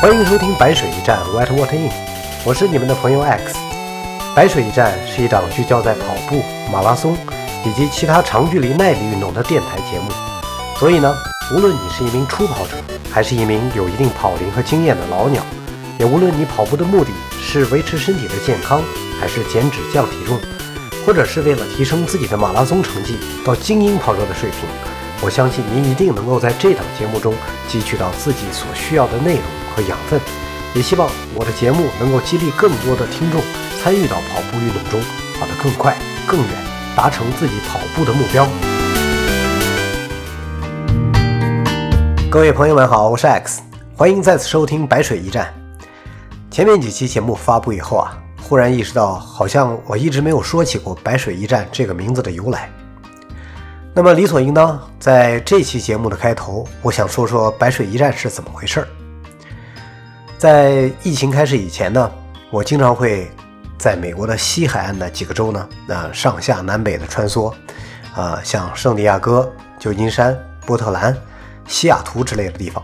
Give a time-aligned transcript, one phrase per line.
[0.00, 1.90] 欢迎收听白水一战 （White Water In），
[2.44, 3.56] 我是你们的朋友 X。
[4.32, 6.40] 白水一战是一档聚焦在跑步、
[6.72, 7.16] 马拉松
[7.66, 10.08] 以及其他长距离耐力运动的电台节目。
[10.78, 11.12] 所以呢，
[11.52, 12.76] 无论你是一名初跑者，
[13.10, 15.42] 还是一名有一定跑龄和经验的老鸟，
[15.98, 17.10] 也无论你跑步的目的
[17.42, 18.80] 是维持身体的健康，
[19.20, 20.38] 还是减脂降体重，
[21.04, 24.60] 或者是为了提升自己的马拉松成绩到精英跑者的水平，
[25.22, 27.34] 我相信您一定能够在这档节目中
[27.68, 29.42] 汲取到自己所需要的内容
[29.78, 30.20] 和养分。
[30.74, 33.40] 也希望我的节目能够激励更多的听众
[33.80, 35.00] 参与到跑步运动中，
[35.38, 35.96] 跑得更快、
[36.26, 36.48] 更远，
[36.96, 38.46] 达成自己跑步的目标。
[42.28, 43.62] 各位朋友们好，我是 X，
[43.96, 45.54] 欢迎再次收听白水一战。
[46.50, 52.68] 前面几期节目发布以后啊，忽然意识到，好像我一直没有说起过白水一战这个名字的由来。
[53.94, 58.88] 那么理所应当，在这期节目的开头，我想说说白水一战是怎么回事儿。
[60.38, 62.08] 在疫情开始以前呢，
[62.48, 63.28] 我经常会
[63.76, 67.52] 在美国的西海岸的几个州呢，那上下南北的穿梭，
[68.14, 71.16] 啊，像圣地亚哥、旧金山、波特兰、
[71.66, 72.80] 西雅图之类的地方，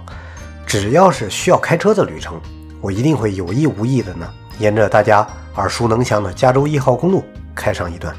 [0.66, 2.40] 只要是需要开车的旅程，
[2.80, 7.22] 我一定会有意无意的呢，沿着大家耳熟能详的加州一号公路
[7.54, 8.12] 开上一段。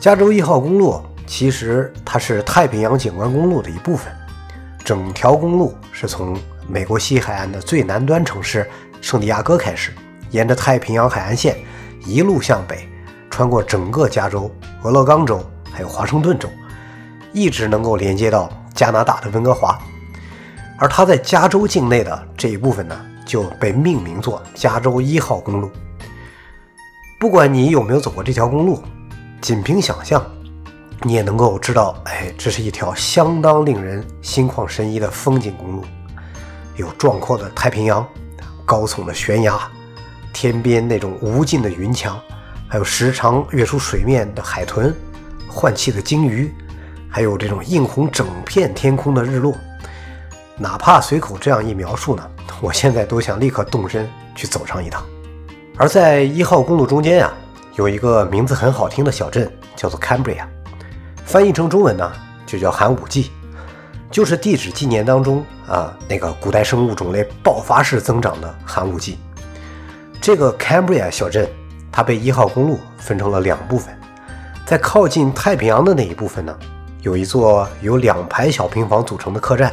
[0.00, 4.10] 加州一号公路其实它是太平洋景观公路的一部分，
[4.82, 6.34] 整条公路是从
[6.70, 8.64] 美国西海岸的最南端城市
[9.00, 9.92] 圣地亚哥开始，
[10.30, 11.58] 沿着太平洋海岸线
[12.06, 12.88] 一路向北，
[13.28, 14.48] 穿过整个加州、
[14.82, 16.48] 俄勒冈州还有华盛顿州，
[17.32, 19.76] 一直能够连接到加拿大的温哥华。
[20.78, 25.68] 而它在加州境内的这一部分呢，就被命名作加州一号公路。
[27.18, 28.80] 不管你有没有走过这条公路，
[29.40, 30.24] 仅凭想象，
[31.02, 35.84] 你也能够知道，哎，这是一条相当令人心旷神怡的风景公路。
[36.80, 38.04] 有壮阔的太平洋，
[38.64, 39.60] 高耸的悬崖，
[40.32, 42.18] 天边那种无尽的云墙，
[42.66, 44.94] 还有时常跃出水面的海豚，
[45.46, 46.52] 换气的鲸鱼，
[47.08, 49.54] 还有这种映红整片天空的日落。
[50.56, 52.26] 哪怕随口这样一描述呢，
[52.60, 55.04] 我现在都想立刻动身去走上一趟。
[55.76, 57.32] 而在一号公路中间呀，
[57.74, 60.44] 有一个名字很好听的小镇，叫做 Cambria，
[61.24, 62.10] 翻译成中文呢，
[62.46, 63.30] 就叫寒武纪。
[64.10, 69.18] 就是地质纪年当中啊，那个古代生物种类爆发式增长的寒武纪。
[70.20, 71.48] 这个 Cambria 小镇，
[71.92, 73.96] 它被一号公路分成了两部分，
[74.66, 76.58] 在靠近太平洋的那一部分呢，
[77.02, 79.72] 有一座由两排小平房组成的客栈，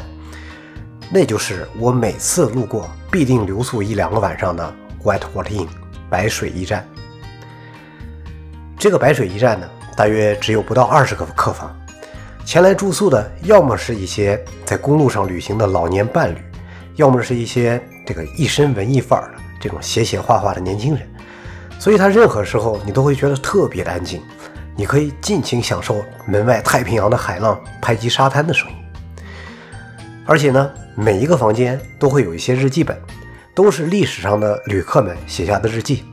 [1.10, 4.74] 那就是我每次路过必定留宿一两个晚上的
[5.04, 5.68] White Water Inn
[6.10, 6.88] 白水驿站。
[8.78, 11.76] 这个白水驿站呢，大约只有不到二十个客房。
[12.48, 16.38] 前来住宿的，要么是一些在公路上旅行的老年伴侣，
[16.96, 21.06] 要么是一些这个一身文艺范儿的这种写写画画的年轻人。
[21.78, 24.22] 所以，他任何时候你都会觉得特别的安静，
[24.78, 28.76] 你可以尽情享受门外太平洋的海浪拍击沙滩的声音。
[30.26, 32.98] 而且呢，每一个房间都会有一些日记本，
[33.54, 36.06] 都是历史上的旅客们写下的日记。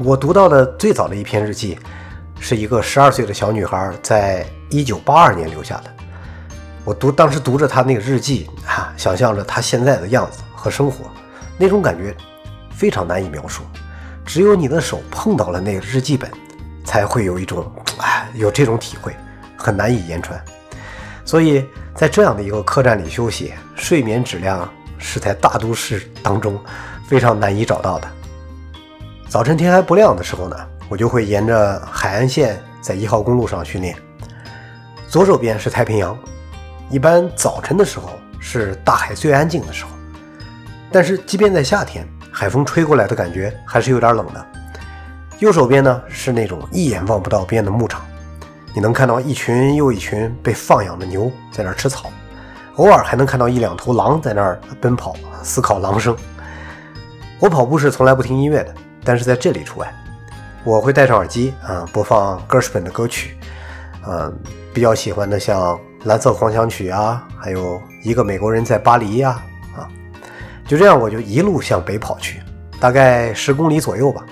[0.00, 1.78] 我读到的最早的一篇日记，
[2.40, 4.44] 是一个十二岁的小女孩在。
[4.74, 5.94] 一九八二年留下的，
[6.84, 11.04] 我读当时读着他那个日记啊，想象着他现在的样子和生活，
[11.56, 12.12] 那种感觉
[12.72, 13.62] 非常难以描述。
[14.26, 16.28] 只有你的手碰到了那个日记本，
[16.84, 19.14] 才会有一种哎，有这种体会，
[19.56, 20.44] 很难以言传。
[21.24, 21.64] 所以
[21.94, 24.68] 在这样的一个客栈里休息，睡眠质量
[24.98, 26.58] 是在大都市当中
[27.06, 28.08] 非常难以找到的。
[29.28, 30.56] 早晨天还不亮的时候呢，
[30.88, 33.96] 我就会沿着海岸线在一号公路上训练。
[35.14, 36.18] 左手边是太平洋，
[36.90, 38.10] 一般早晨的时候
[38.40, 39.90] 是大海最安静的时候，
[40.90, 44.44] 但是即便在夏天，海风吹过来的感觉还是有点冷的。
[45.38, 48.04] 右手边呢是那种一眼望不到边的牧场，
[48.74, 52.10] 你能看到一群又一群被放养的牛在那儿吃草，
[52.74, 55.14] 偶尔还能看到一两头狼在那儿奔跑，
[55.44, 56.16] 思考狼声。
[57.38, 58.74] 我跑步是从来不听音乐的，
[59.04, 59.94] 但是在这里除外，
[60.64, 63.38] 我会戴上耳机啊，播放歌什本的歌曲，
[64.08, 64.36] 嗯。
[64.74, 69.40] 比较喜欢的像《蓝色狂想曲》啊，还有一个美国人在巴黎呀，
[69.76, 69.86] 啊，
[70.66, 72.42] 就这样我就一路向北跑去，
[72.80, 74.26] 大概十公里左右吧，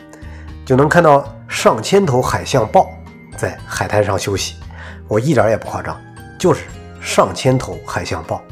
[0.64, 2.90] 就能看到上千头海象豹
[3.36, 4.56] 在海滩上休息。
[5.06, 5.96] 我一点也不夸张，
[6.40, 6.64] 就是
[7.00, 8.42] 上千头海象豹。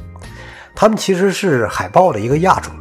[0.77, 2.73] 它们其实是海豹的一个亚种，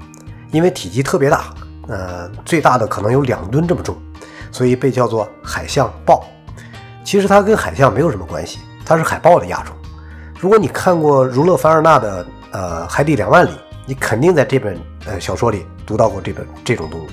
[0.51, 1.45] 因为体积特别大，
[1.87, 3.97] 呃，最大的可能有两吨这么重，
[4.51, 6.23] 所以被叫做海象豹。
[7.03, 8.59] 其实它跟海象没有什么关系。
[8.89, 9.75] 它是海豹的亚种。
[10.39, 13.51] 如果你看过儒勒·凡尔纳的《呃海底两万里》，
[13.85, 14.75] 你肯定在这本
[15.05, 17.07] 呃小说里读到过这本这种动物。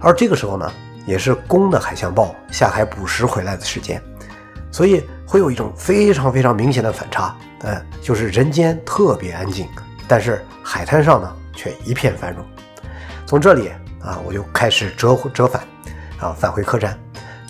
[0.00, 0.68] 而这个时候呢，
[1.06, 4.02] 也是公的海象豹下海捕食回来的时间，
[4.72, 9.68] 所以会有一种非常非常明显的反差，嗯，就是人间特别安静，
[10.08, 12.44] 但是海滩上呢却一片繁荣。
[13.26, 13.68] 从这里
[14.02, 15.62] 啊，我就开始折折返，
[16.18, 16.98] 啊，返回客栈，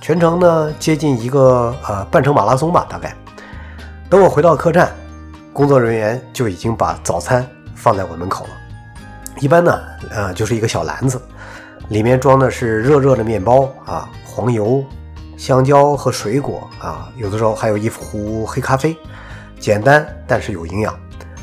[0.02, 3.14] 全程呢接近一个呃半程马拉松吧，大概。
[4.10, 4.90] 等我回到客栈，
[5.52, 7.46] 工作人员就已经把早餐
[7.76, 8.50] 放在我门口了。
[9.38, 11.22] 一般呢，呃，就是一个小篮子。
[11.88, 14.84] 里面装的是热热的面包啊，黄油、
[15.36, 18.96] 香蕉和水果啊，有的时候还有一壶黑咖啡，
[19.60, 20.92] 简单但是有营养。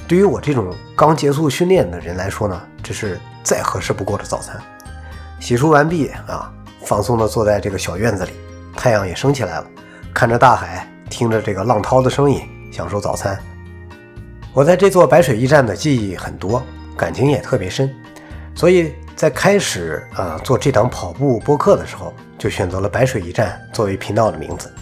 [0.05, 4.62] 对于我这种刚结束训练的人来说呢，这是再合适不过的早餐。
[5.39, 6.51] 洗漱完毕啊，
[6.83, 8.31] 放松地坐在这个小院子里，
[8.79, 9.67] 太阳也升起来了，
[10.13, 13.37] 看着大海，听着这个浪涛的声音，享受早餐。
[14.53, 16.63] 我在这座白水驿站的记忆很多，
[16.95, 17.93] 感情也特别深，
[18.55, 18.93] 所以。
[19.19, 24.73] 在开始啊做这档跑步播客的时候，就选择了白水驿站作为频道的名字，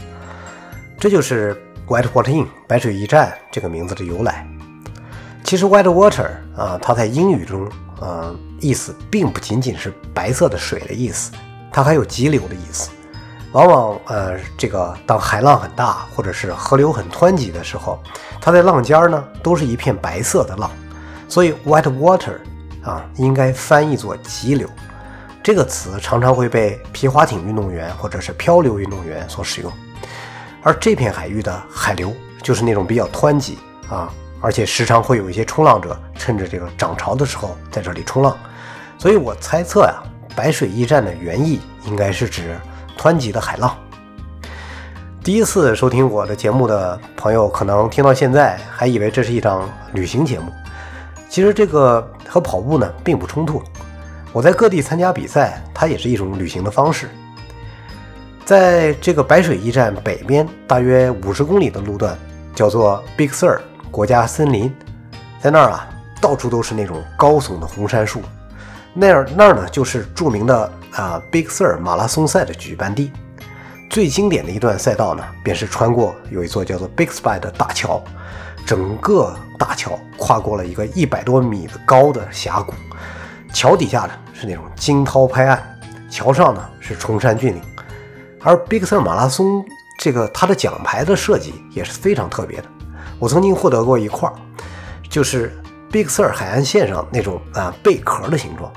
[0.99, 4.47] 这就是 White Water Inn 白水驿站这个名字的由来。
[5.43, 7.67] 其实 White Water 啊，它在英语中，
[7.99, 11.31] 嗯，意思并不仅仅是白色的水的意思，
[11.71, 12.91] 它还有急流的意思。
[13.51, 17.99] 往往呃，这个当海浪很大或者是河流很湍急的时候，
[18.41, 20.69] 它在浪尖儿呢都是一片白色的浪，
[21.27, 22.37] 所以 White Water。
[22.83, 24.65] 啊，应该翻译作急流，
[25.43, 29.69] 这个词常常会被皮划艇运动员或者是漂流运动员所使用。
[30.63, 33.59] 而这片海域的海流就是那种比较湍急
[33.89, 34.09] 啊，
[34.39, 38.37] 而且时常会有一些冲浪者趁着这个涨潮的时候在这里冲浪。
[38.97, 40.01] 所以我猜测呀，
[40.33, 42.57] 白水驿站的原意应该是指
[42.97, 43.73] 湍急的海浪。
[45.23, 50.51] 第一次收听我的节目的朋友，可能听到现在还以为这是一档旅行节目。
[51.29, 53.61] 其实这个和跑步呢并不冲突。
[54.31, 57.09] 我在各地参加比赛，它也是一种旅行的方式。
[58.45, 62.17] 在这个白水驿站北边大约五十公里的路段，
[62.55, 63.59] 叫做 Big Sur
[63.91, 64.73] 国家森林，
[65.41, 65.89] 在那儿啊，
[66.21, 68.21] 到处都是那种高耸的红杉树。
[68.99, 73.11] 那儿那儿呢，就是著名的啊 Big Sur 马拉松赛的举办地。
[73.91, 78.03] 最经典的一段赛道呢，便是穿过有一座叫做 Big Spy 的大桥。
[78.65, 82.73] 整个大桥跨过了一个一百多米的高的峡谷，
[83.53, 85.79] 桥底下呢是那种惊涛拍岸，
[86.09, 87.61] 桥上呢是崇山峻岭。
[88.41, 89.63] 而 Big Sur 马拉松
[89.99, 92.65] 这个它的奖牌的设计也是非常特别的，
[93.19, 94.27] 我曾经获得过一块，
[95.07, 95.55] 就是
[95.91, 98.69] Big Sur 海岸线上那种啊贝壳的形状，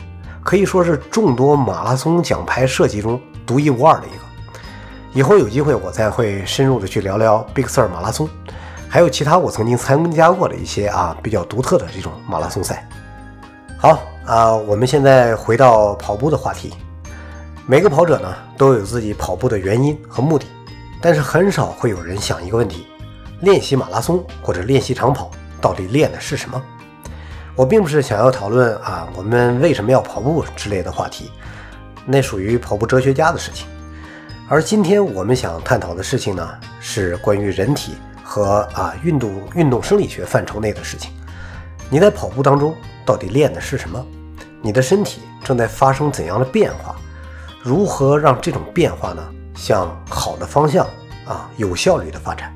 [0.50, 4.16] 可以说是众多马拉松奖牌设计中独一无二的一个。
[5.12, 8.28] 以后有机会我再会深入的去聊聊 Big Sur 马拉松。
[8.88, 12.84] 还有其他我曾经参加过的一些啊比较独特的这种马拉松赛。
[13.78, 16.74] 好啊，我们现在回到跑步的话题。
[17.64, 20.44] 每个跑者呢都有自己跑步的原因和目的，
[21.00, 22.88] 但是很少会有人想一个问题：
[23.42, 25.30] 练习马拉松或者练习长跑
[25.60, 26.60] 到底练的是什么？
[27.60, 31.30] 我并不是想要讨论啊我们为什么要跑步之类的话题，
[32.06, 33.66] 那属于跑步哲学家的事情。
[34.48, 36.48] 而今天我们想探讨的事情呢
[36.80, 37.92] 是关于人体。
[38.22, 41.10] 和啊运动运动生理学范畴内的事情，
[41.90, 42.72] 你在跑步当中
[43.04, 44.06] 到底练的是什么？
[44.62, 46.94] 你的身体正在发生怎样的变化？
[47.60, 49.22] 如何让这种变化呢
[49.56, 50.86] 向好的方向
[51.26, 52.54] 啊有效率的发展？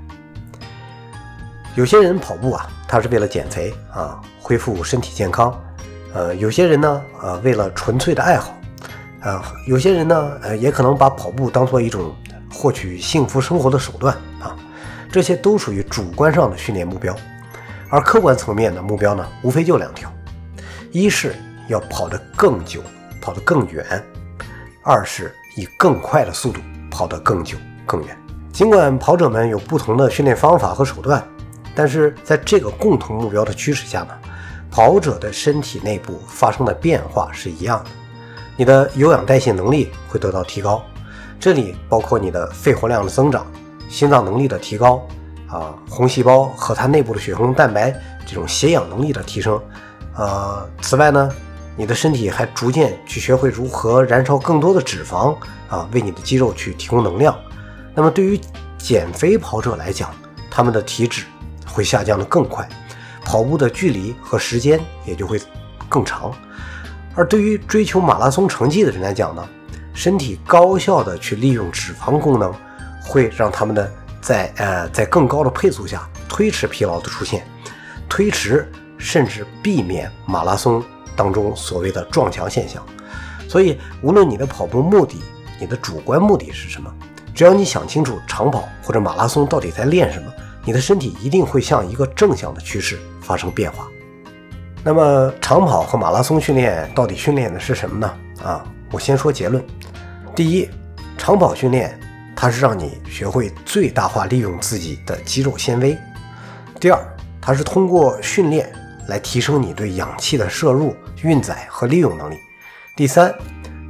[1.74, 5.50] 有些人跑步啊，他是为了减肥啊，恢复身体健康；
[6.12, 8.50] 呃，有些人呢，呃，为了纯粹的爱好；
[9.26, 12.14] 啊，有些人呢，呃，也可能把跑步当做一种
[12.52, 14.54] 获取幸福生活的手段啊。
[15.10, 17.16] 这些都属于主观上的训练目标，
[17.88, 20.12] 而客观层面的目标呢，无非就两条：
[20.92, 21.34] 一是
[21.68, 22.82] 要跑得更久，
[23.22, 23.82] 跑得更远；
[24.82, 26.60] 二是以更快的速度
[26.90, 28.14] 跑得更久更远。
[28.52, 31.26] 尽管跑者们有不同的训练方法和手段，
[31.74, 34.08] 但是在这个共同目标的驱使下呢，
[34.74, 37.90] 跑者的身体内部发生的变化是一样的。
[38.56, 40.82] 你的有氧代谢能力会得到提高，
[41.38, 43.46] 这里包括你的肺活量的增长。
[43.88, 45.06] 心脏能力的提高，
[45.48, 47.94] 啊，红细胞和它内部的血红蛋白
[48.26, 49.62] 这种携氧能力的提升，
[50.16, 51.30] 呃，此外呢，
[51.76, 55.36] 你的身体还逐渐去学会如何燃烧更多的脂肪，
[55.68, 57.32] 啊，为你的肌肉去提供能量。
[57.94, 58.40] 那么对于
[58.76, 60.10] 减肥跑者来讲，
[60.50, 61.24] 他们的体脂
[61.64, 62.68] 会下降的更快，
[63.24, 65.40] 跑步的距离和时间也就会
[65.88, 66.30] 更长。
[67.14, 69.48] 而对于追求马拉松成绩的人来讲呢，
[69.94, 72.52] 身体高效的去利用脂肪功能。
[73.06, 77.46] 会让他们的在呃在更高的配速下推迟疲劳的出现，
[78.08, 78.66] 推迟
[78.96, 80.82] 甚至避免马拉松
[81.14, 82.82] 当中所谓的撞墙现象。
[83.46, 85.22] 所以，无论你的跑步目的，
[85.60, 86.90] 你的主观目的是什么，
[87.34, 90.32] 只要你想清楚长跑或者马拉松到底在练什么，
[90.64, 93.88] 你的身体一定会向一个正向的趋势发生变化。
[94.84, 98.14] 那么，长跑和马拉松训练到底训练的是什么呢？
[98.44, 98.62] 啊，
[98.92, 99.64] 我先说结论。
[100.36, 100.68] 第一，
[101.16, 101.98] 长跑训练
[102.36, 105.96] 它是让你学会最大化利用自己的肌肉纤维。
[106.78, 107.02] 第二，
[107.40, 108.70] 它是通过训练
[109.08, 112.36] 来提升你对氧气的摄入、运载和利用能力。
[112.94, 113.34] 第三，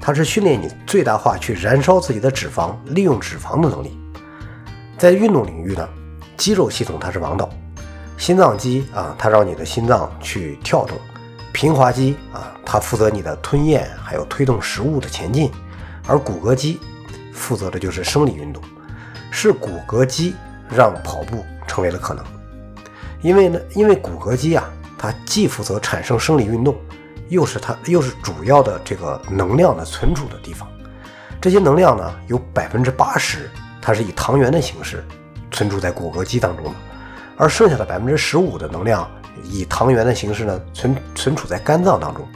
[0.00, 3.99] 它是训练你最大化去燃烧自己的脂肪、利用脂肪的能力。
[4.97, 5.88] 在运动领域呢，
[6.37, 7.50] 肌肉系统它是王道，
[8.16, 10.97] 心脏肌啊，它让你的心脏去跳动；
[11.52, 15.49] 平滑肌啊，它负责你的吞咽，还有推动食物的前进；
[16.06, 16.80] 而骨骼肌
[17.33, 18.62] 负责的就是生理运动。
[19.30, 20.35] 是骨骼肌
[20.68, 22.25] 让跑步成为了可能，
[23.21, 24.64] 因为呢，因为骨骼肌啊，
[24.97, 26.76] 它既负责产生生理运动。
[27.30, 30.68] 又是它，又是主要的这个能量的存储的地方。
[31.40, 35.02] 这些能量呢，有百分之八十，它是以糖原的形式
[35.50, 36.73] 存储在骨骼肌当中的，
[37.37, 39.09] 而剩下的百分之十五的能量，
[39.43, 42.26] 以糖原的形式呢存存储在肝脏当中，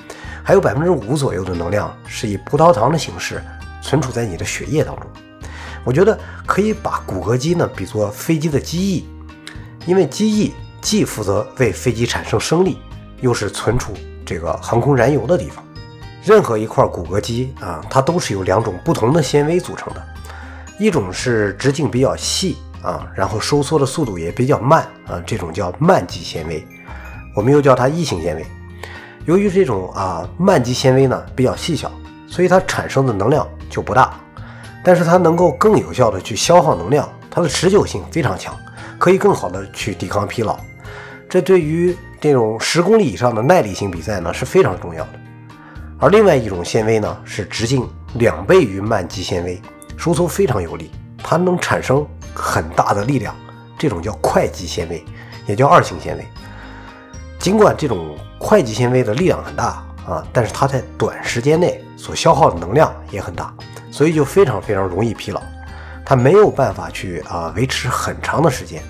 [0.43, 3.43] 还有百分之五左右的能量是以葡萄糖的形式
[3.83, 5.05] 存储在你的血液当中。
[5.85, 9.09] 我觉得可以把骨骼肌呢比作飞机的机翼，
[9.87, 12.79] 因为机翼既负责为飞机产生升力，
[13.21, 13.95] 又是存储。
[14.27, 15.65] 这个航空燃油的地方，
[16.23, 20.07] 任何一块骨骼肌啊，它都是由两种不同的纤维组成的，
[20.79, 26.67] 一种是直径比较细啊，然后收缩的速度也比较慢啊，这种叫慢肌纤维，
[27.35, 28.47] 我们又叫它异型纤维。
[29.25, 31.91] 由于这种啊慢肌纤维呢比较细小，
[32.27, 34.19] 所以它产生的能量就不大，
[34.83, 38.57] 但是它能够更有效的去消耗能量，它的持久性非常强，
[38.99, 40.59] 可以更好的去抵抗疲劳。
[41.29, 45.11] 这对于这种十公里以上的耐力性比赛呢是非常重要的，
[45.99, 49.61] 而另外一种纤维呢是直径两倍于慢肌纤维，
[49.99, 50.91] 收缩非常有力，
[51.23, 52.07] 它能产生
[52.39, 53.35] 很大的力量，
[53.77, 55.05] 这种叫快肌纤维，
[55.47, 56.27] 也叫二型纤维。
[57.39, 63.53] 尽管这种快肌纤维的力量很大啊，但是它在短时间内所消耗的能量也很大，
[63.91, 65.43] 所以就非常非常容易疲劳，
[66.05, 68.83] 它没有办法去啊维持很长的时间，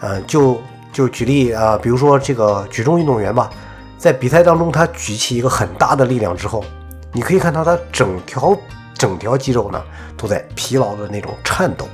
[0.00, 0.60] 嗯就。
[0.90, 3.50] 就举例啊，比如说这个举重运动员吧，
[3.98, 6.64] 在比赛当中，他举起一个很大的力量之后，
[7.12, 8.56] 你可以看到他整条
[8.94, 9.80] 整条肌肉呢
[10.16, 11.86] 都在疲劳的那种颤抖，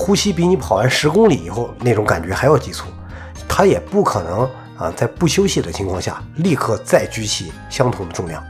[0.00, 2.86] 呼吸比你跑完十公里以后那种感觉还要急促。
[3.46, 8.42] 他也不可能啊在不休息的情况下立刻再举起相同的重量。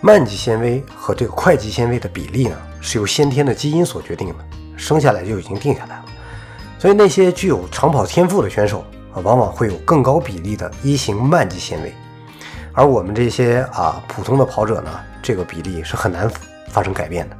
[0.00, 4.34] 慢肌纤维和这个快肌纤维的比例呢是由先天的基因所决定的，
[4.76, 6.04] 生下来就已经定下来了。
[6.78, 8.84] 所以那些具有长跑天赋的选手。
[9.14, 11.94] 啊，往往会有更高比例的一型慢肌纤维，
[12.72, 14.90] 而我们这些啊普通的跑者呢，
[15.22, 16.26] 这个比例是很难
[16.70, 17.36] 发生改变的。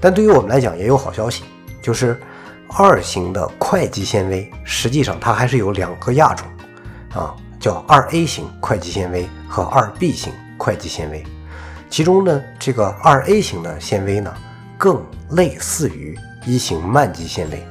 [0.00, 1.42] 但对于我们来讲，也有好消息，
[1.82, 2.22] 就是
[2.76, 6.46] 二型的快肌纤维，实际上它还是有两个亚种，
[7.14, 11.24] 啊，叫二 A 型快肌纤维和二 B 型快肌纤维。
[11.90, 14.34] 其中呢，这个二 A 型的纤维呢，
[14.78, 17.66] 更类似于一型慢肌纤维，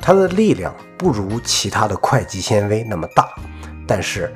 [0.00, 0.74] 它的力量。
[0.98, 3.26] 不如其他的快肌纤维那么大，
[3.86, 4.30] 但是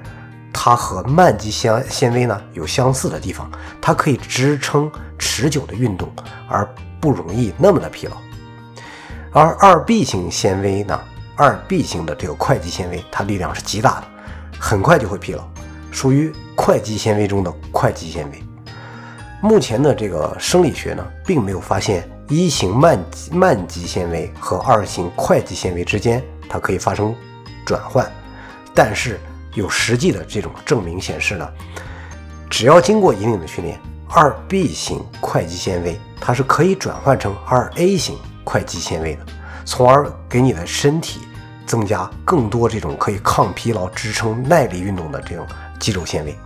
[0.50, 3.52] 它和慢肌纤纤维呢有相似的地方，
[3.82, 6.10] 它可以支撑持久的运动，
[6.48, 6.66] 而
[6.98, 8.16] 不容易那么的疲劳。
[9.34, 10.96] 而二 B 型纤维呢，
[11.34, 14.06] 二 B 型的这个快肌纤维，它力量是极大的，
[14.60, 15.42] 很快就会疲劳，
[15.90, 18.40] 属于快肌纤维中的快肌纤维。
[19.40, 22.96] 目前的这个生理学呢，并没有发现一型慢
[23.32, 26.22] 慢肌纤维和二型快肌纤维之间。
[26.48, 27.12] 它可以发生
[27.66, 28.08] 转换，
[28.72, 29.18] 但是
[29.54, 31.48] 有实际的这种证明显示呢，
[32.48, 39.26] 只要经过一定的训练，二 B 型快肌纤维它是可以转换成二 A 型快肌纤维的，
[39.64, 41.20] 从而给你的身体
[41.66, 45.46] 增加更多这种可以抗疲劳、支撑耐力运动的这种
[45.80, 46.36] 肌肉纤维。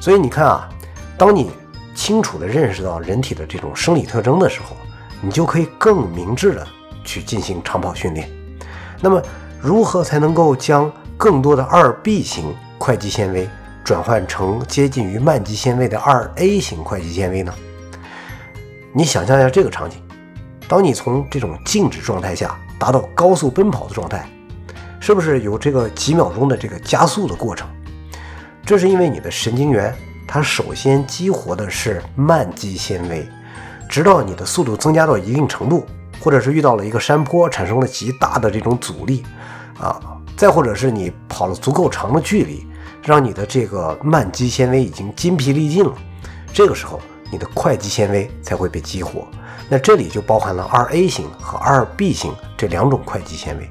[0.00, 0.68] 所以你看啊，
[1.16, 1.50] 当你
[1.94, 4.76] 清楚地认识到人体的这种生理特征的时候，
[5.20, 6.66] 你就可以更明智地
[7.04, 8.28] 去进行长跑训练。
[9.00, 9.22] 那么，
[9.60, 13.48] 如何才能够将更多的二 B 型快肌纤维
[13.84, 17.54] 转换成接近于慢肌纤维的二 A 型快肌纤维呢？
[18.92, 20.02] 你想象一下这个场景：
[20.72, 24.26] 当你从这种静止状态下达到高速奔跑的状态，
[25.00, 27.68] 是不是有这个几秒钟的这个加速的过程？
[28.64, 29.94] 这是因为你的神经元
[30.26, 33.28] 它首先激活的是慢肌纤维，
[33.86, 35.84] 直到你的速度增加到一定程度。
[36.18, 39.22] 或者是遇到了一个山坡，产生了极大的这种阻力，
[39.78, 40.00] 啊，
[40.38, 42.66] 再或者是你跑了足够长的距离，
[43.04, 45.92] 让你的这个慢肌纤维已经筋疲力尽了，
[46.50, 46.98] 这个时候
[47.30, 49.28] 你的快肌纤维才会被激活。
[49.72, 53.70] 那这里就包含了二 A 型和二 B 型这两种快肌纤维。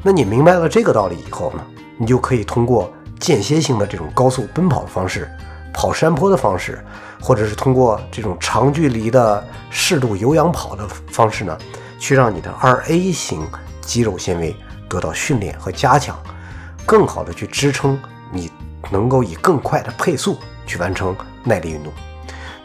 [0.00, 5.28] 那你明白了这个道理以后呢，你就可以通过间歇性的这种高速奔跑的方式，
[5.74, 6.84] 跑山坡的方式，
[7.20, 11.58] 或者是通过这种长距离的适度有氧跑的方式呢，
[11.98, 13.44] 去让你的二 A 型
[13.80, 14.54] 肌肉纤维
[14.88, 16.16] 得到训练和加强，
[16.86, 17.98] 更好的去支撑
[18.30, 18.52] 你
[18.88, 21.92] 能够以更快的配速去完成耐力运动。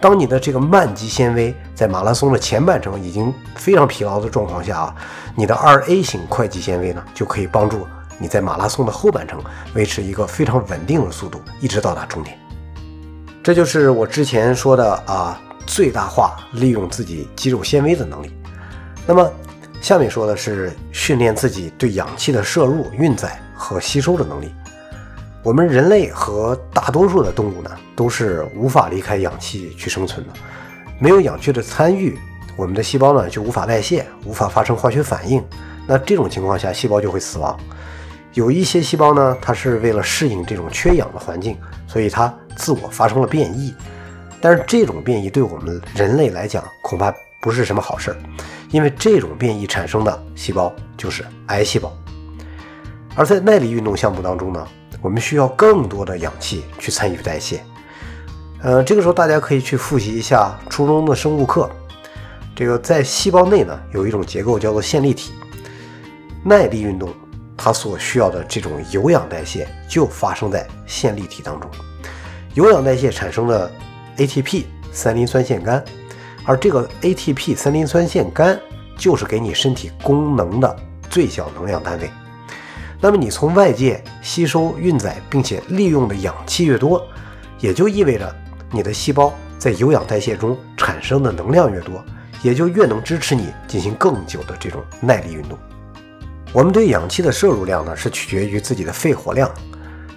[0.04, 4.96] 当你的这个慢肌纤维在马拉松的前半程已经非常疲劳的状况下啊，
[5.34, 7.88] 你的二 A 型快肌纤维呢就可以帮助
[8.20, 9.42] 你在马拉松的后半程
[9.74, 12.38] 维持一个非常稳定的速度，一直到达终点。
[13.42, 18.30] 这就是我之前说的啊，最大化利用自己肌肉纤维的能力。
[19.08, 19.32] 那么
[19.80, 24.54] 下面说的是训练自己对氧气的摄入、运载和吸收的能力。
[25.44, 30.34] 我们人类和大多数的动物呢，都是无法离开氧气去生存的。
[31.00, 32.18] 没有氧气的参与，
[32.56, 35.44] 我们的细胞呢就无法代谢，无法发生化学反应。
[35.86, 37.60] 那这种情况下，细胞就会死亡。
[38.34, 41.58] 有一些细胞呢，它是为了适应这种缺氧的环境，
[41.88, 43.74] 所以它自我发生了变异。
[44.40, 48.18] 但是这种变异对我们人类来讲，恐怕不是什么好事儿，
[48.72, 51.92] 因为这种变异产生的细胞就是癌细胞。
[53.14, 54.66] 而在耐力运动项目当中呢？
[55.04, 57.62] 我们需要更多的氧气去参与代谢，
[58.62, 61.70] 呃，这个时候大家可以去复习一下初中的生物课。
[62.56, 65.34] 这个在细胞内呢，有一种结构叫做线粒体。
[66.42, 67.14] 耐力运动
[67.58, 71.70] 它所需要的这种有氧代谢就发生在线粒体当中。
[72.54, 73.70] 有氧代谢产生的
[74.18, 75.84] ATP 三磷酸腺苷，
[76.46, 78.58] 而这个 ATP 三磷酸腺苷
[78.98, 80.76] 就是给你身体功能的
[81.10, 82.10] 最小能量单位。
[83.04, 87.06] 那么你从外界吸收、运载并且利用的氧气越多，
[87.60, 88.34] 也就意味着
[88.72, 92.02] 你的细胞在有氧代谢中产生的能量越多，
[92.42, 95.60] 也就越能支持你进行更久的这种耐力运动。
[96.54, 99.50] 我们对氧气的摄入量呢，是取决于自己的肺活量；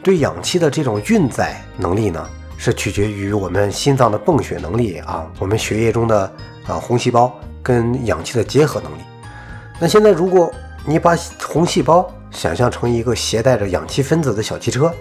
[0.00, 2.24] 对氧气的这种运载能力呢，
[2.56, 6.32] 是取决于我们心脏的泵血能力啊，我们血液中的
[6.68, 9.00] 啊红细胞跟氧气的结合能力。
[9.80, 10.52] 那现在如果
[10.84, 11.16] 你把
[11.48, 14.92] 红细胞想象成一个携带着氧气分子的小汽车，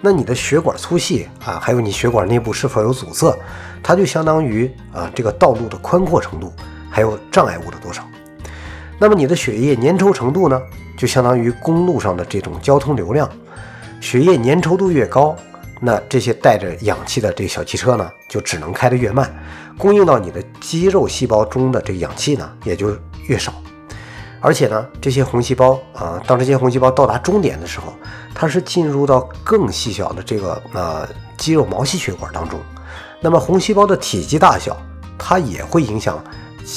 [0.00, 3.36] 那你的血管粗细啊，还有你血管内部是否有阻塞，
[3.82, 6.52] 它就相当于啊这个道路的宽阔程度，
[6.88, 8.04] 还有障碍物的多少。
[8.96, 10.62] 那么你的血液粘稠程度呢，
[10.96, 13.28] 就相当于公路上的这种交通流量。
[14.00, 15.34] 血液粘稠度越高，
[15.80, 19.28] 那这些带着氧气的这小汽车呢，就只能开得越慢，
[19.76, 23.52] 供应到你的肌肉细胞中的这氧气呢，也就越少。
[24.40, 27.92] 而且呢，这些红细胞啊，当这些红细胞到达终点的时候，
[28.32, 32.58] 它是进入到更细小的这个呃肌肉毛细血管当中。
[33.20, 34.80] 那么红细胞的体积大小，
[35.18, 36.22] 它也会影响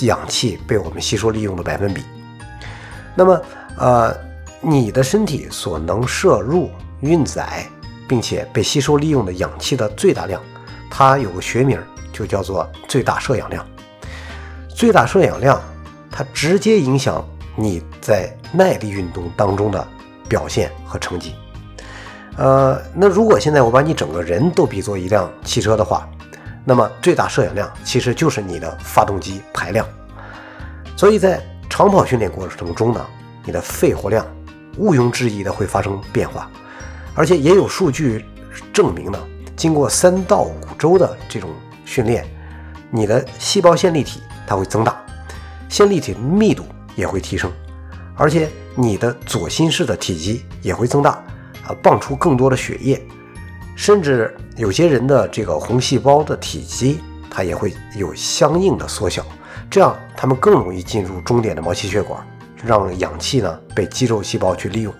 [0.01, 2.01] 氧气被我们吸收利用的百分比。
[3.13, 3.39] 那么
[3.77, 4.11] 呃，
[4.59, 6.71] 你的身体所能摄入、
[7.01, 7.63] 运载
[8.07, 10.41] 并且被吸收利用的氧气的最大量，
[10.89, 11.79] 它有个学名
[12.11, 13.63] 就叫做最大摄氧量。
[14.69, 15.61] 最大摄氧量，
[16.09, 17.23] 它直接影响。
[17.55, 19.87] 你在耐力运动当中的
[20.29, 21.35] 表现和成绩，
[22.37, 26.09] 呃，那如果现在我把你整个人都比作一辆汽车的话，
[26.63, 29.85] 那么最大摄氧量其实就是你的发动机排量。
[30.95, 33.05] 所以在长跑训练过程中呢，
[33.43, 34.25] 你的肺活量
[34.77, 36.49] 毋庸置疑的会发生变化，
[37.13, 38.25] 而且也有数据
[38.71, 39.19] 证明呢，
[39.57, 41.49] 经过三到五周的这种
[41.83, 42.25] 训练，
[42.89, 45.03] 你的细胞线粒体它会增大，
[45.67, 46.63] 线粒体密度。
[46.95, 47.51] 也会提升，
[48.15, 51.11] 而且你的左心室的体积也会增大，
[51.65, 53.01] 啊，泵出更多的血液，
[53.75, 56.99] 甚至有些人的这个红细胞的体积，
[57.29, 59.25] 它也会有相应的缩小，
[59.69, 62.21] 这样他们更容易进入终点的毛细血管，
[62.63, 64.93] 让氧气呢被肌肉细胞去利用。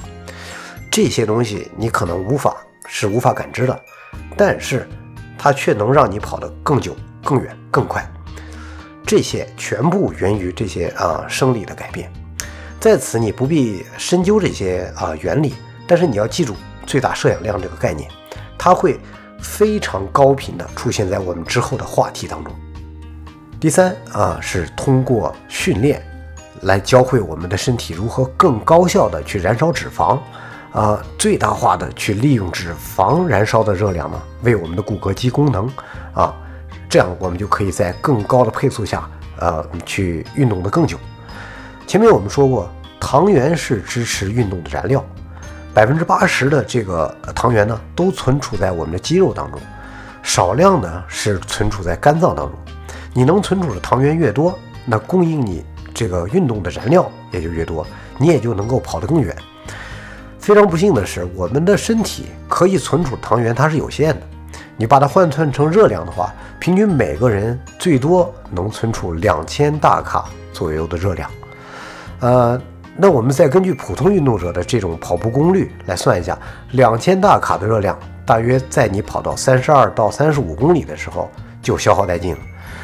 [0.89, 3.79] 这些东西你可能无法是无法感知的，
[4.35, 4.87] 但是
[5.37, 8.05] 它却能让你跑得更久、更远、更快。
[9.05, 12.09] 这些全部源于这些啊生理的改变，
[12.79, 15.53] 在此你不必深究这些啊原理，
[15.85, 18.09] 但是你要记住最大摄氧量这个概念，
[18.57, 18.99] 它会
[19.41, 22.53] 非常高频的出现在我们之后的话题当中。
[23.59, 26.01] 第三啊是通过训练
[26.61, 30.17] 来教会我们的身体如何更高效的去燃烧脂肪，
[30.71, 35.69] 啊最大化的去利用脂肪燃烧的热量呢，为我们的骨骼肌功能
[36.13, 36.33] 啊。
[36.91, 40.97] 这样我们就可以在更高的配速下，呃，去运动的更久。
[41.87, 45.01] 前面我们说过，糖原是支持运动的燃料，
[45.73, 49.61] 百分之八十的这个糖原呢，都存储在我们的肌肉当中，
[50.21, 52.59] 少量呢是存储在肝脏当中。
[53.13, 59.33] 你能存储的糖原越多，那供应你这个运动的燃料也就越多，你也就能够跑得更远。
[60.39, 64.21] 非常不幸的是，我们的身体可以存储糖原它是有限的。
[64.81, 71.29] 你把它换算成热量的话，平均每个人最多能存储两千大卡左右的热量。
[72.19, 72.59] 呃，
[72.97, 76.35] 那我们再根据普通运动者的这种跑步功率来算一下，
[76.71, 81.29] 两千大卡的热量大约在你跑到三十二到三十五公里的时候
[81.61, 82.39] 就消耗殆尽了。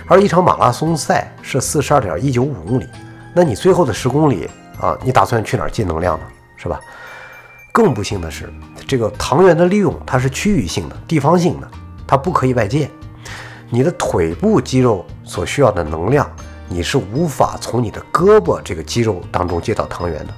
[0.07, 2.87] 而一场马拉松赛是四十二点一九五公里，
[3.33, 4.47] 那你最后的十公里
[4.79, 6.25] 啊，你打算去哪儿进能量呢？
[6.57, 6.79] 是吧？
[7.71, 8.53] 更不幸的是，
[8.87, 11.67] 这个糖原的利用它是区域性的、地方性的。
[12.07, 12.89] 它不可以外借，
[13.69, 16.27] 你的腿部肌肉所需要的能量，
[16.69, 20.33] 你是无法从你的胳膊这个肌肉当中借到糖原的。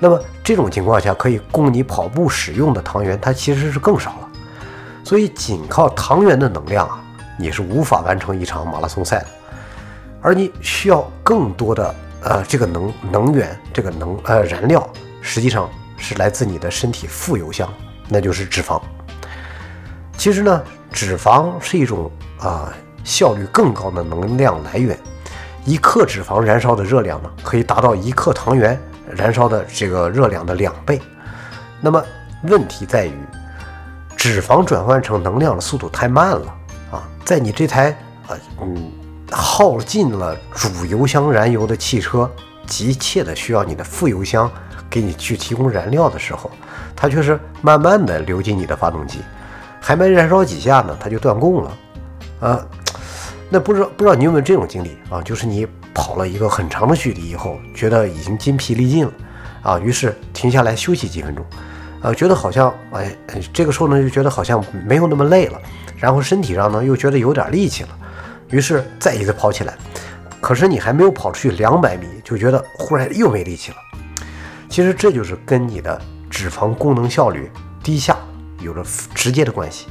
[0.00, 4.28] 那么这种情况下，可以供你跑步使用的糖原，它其实是更少了。
[5.04, 7.02] 所以仅靠糖原的能量啊，
[7.38, 9.26] 你是无法完成一场马拉松赛的。
[10.20, 14.84] 而你需要更多的呃这个能能源，这个能呃燃料，
[15.20, 17.72] 实际上是来自你的身体副油箱，
[18.08, 18.80] 那就是脂肪。
[20.18, 20.62] 其实呢。
[20.90, 22.72] 脂肪是一种啊
[23.04, 24.98] 效率更高的能量来源，
[25.66, 28.80] 一克脂肪燃烧的热量呢，可以达到一克糖原
[29.14, 30.98] 燃烧的这个热量的两倍。
[31.78, 32.02] 那么
[32.44, 33.12] 问题在于，
[34.16, 36.46] 脂肪转换成能量的速度太慢了
[36.90, 37.06] 啊！
[37.22, 37.90] 在你这台
[38.26, 38.90] 啊嗯
[39.30, 42.28] 耗尽了主油箱燃油的汽车，
[42.66, 44.50] 急切的需要你的副油箱
[44.88, 46.50] 给你去提供燃料的时候，
[46.96, 49.20] 它却是慢慢的流进你的发动机。
[49.80, 51.78] 还没燃烧几下呢，它就断供了，
[52.40, 52.66] 啊，
[53.48, 55.22] 那不知道不知道你有没有这种经历啊？
[55.22, 59.12] 就是你跑了一个很长的距离以后，觉得已经筋疲力尽了，
[59.62, 61.44] 啊，于是停下来休息几分钟，
[62.02, 63.16] 呃，觉得好像哎，
[63.52, 65.58] 这个时候呢就觉得好像没有那么累了，
[65.96, 67.88] 然后身体上呢又觉得有点力气了，
[68.50, 69.74] 于是再一次跑起来，
[70.40, 73.76] 可是你还没有跑出去两百米，就觉得忽然又没力气了。
[74.68, 77.50] 其实这就是跟你的脂肪功能效率
[77.82, 78.16] 低下。
[78.60, 78.82] 有着
[79.14, 79.86] 直接的关系。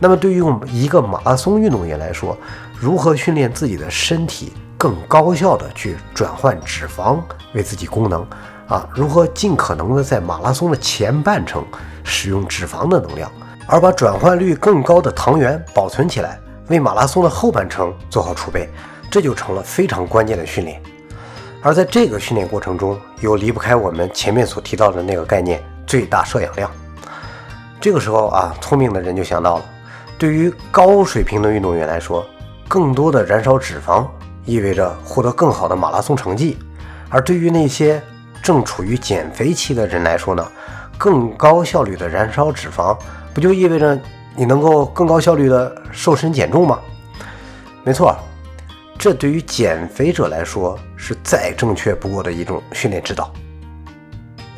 [0.00, 2.36] 那么，对于我们一个马拉松运动员来说，
[2.78, 7.18] 如何训练自己的身体更高效的去转换脂肪
[7.52, 8.24] 为自己功能
[8.68, 8.88] 啊？
[8.94, 11.64] 如何尽可能的在马拉松的前半程
[12.04, 13.28] 使用脂肪的能量，
[13.66, 18.68] 而把转换率更高的糖原保存起来，为马拉松的后半程做好储备，
[19.10, 20.80] 这就成了非常关键的训练。
[21.60, 26.70] 而在这个训练过程中，又离不开我们前面所提到的那个概念——最大摄氧量。
[27.80, 29.64] 这个时候啊，聪明的人就想到了，
[30.18, 32.26] 对于高水平的运动员来说，
[32.66, 34.06] 更多的燃烧脂肪
[34.44, 36.56] 意味着获得更好的马拉松成绩；
[37.08, 38.02] 而对于那些
[38.42, 40.44] 正处于减肥期的人来说呢，
[40.98, 42.98] 更高效率的燃烧脂肪，
[43.32, 43.96] 不就意味着
[44.34, 46.80] 你能够更高效率的瘦身减重吗？
[47.84, 48.16] 没错，
[48.98, 53.32] 这对于减肥者来说是再正确不过的一种训练指导。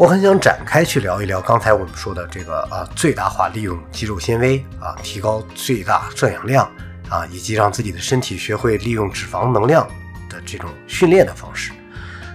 [0.01, 6.65] 我很想展开去聊一聊刚才我们说的这个啊，最大化利用肌肉纤维啊，提高最大摄氧量
[7.11, 9.87] 啊，以及让自己的身体学会利用脂肪能量
[10.31, 11.73] 的这种训练的方式。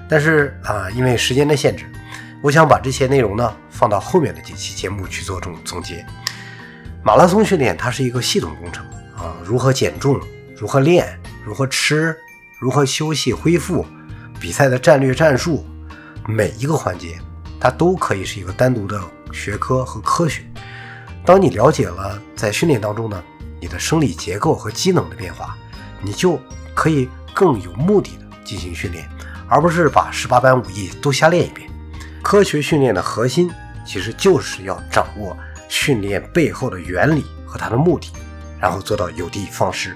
[0.08, 1.86] 但是啊，因为时间的限制，
[2.40, 6.06] 我想把这些内容呢放到后面的几期节目去做总总结。
[7.02, 8.86] 马拉松训练它是一个系统工程
[9.18, 10.22] 啊，如何减重，
[10.56, 12.16] 如何练，如何吃，
[12.60, 13.84] 如何休息恢复，
[14.40, 15.66] 比赛的战略战术，
[16.28, 17.18] 每一个环节。
[17.60, 20.44] 它都可以是一个单独的学科和科学。
[21.26, 23.24] 当你了解了在训练当中呢，
[23.60, 25.58] 你的生理结构和机能的变化，
[26.02, 26.40] 你就
[26.74, 29.10] 可以更有目的的进行训练，
[29.48, 31.68] 而不是把十八般武艺都瞎练一遍。
[32.22, 33.52] 科学训练的核心
[33.86, 35.36] 其实就是要掌握
[35.68, 38.12] 训练背后的原理和它的目的，
[38.60, 39.96] 然后做到有的放矢。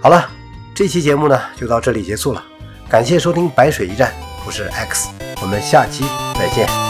[0.00, 0.30] 好了，
[0.74, 2.42] 这期节目呢就到这里结束了，
[2.88, 4.12] 感谢收听白水一战，
[4.46, 5.08] 我是 X。
[5.42, 6.04] 我们下期
[6.38, 6.85] 再见。